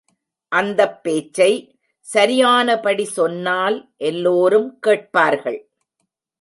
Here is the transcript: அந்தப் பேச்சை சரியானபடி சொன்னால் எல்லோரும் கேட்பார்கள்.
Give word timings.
அந்தப் 0.51 1.03
பேச்சை 1.03 1.79
சரியானபடி 1.99 3.05
சொன்னால் 3.05 3.93
எல்லோரும் 3.97 4.79
கேட்பார்கள். 4.79 5.61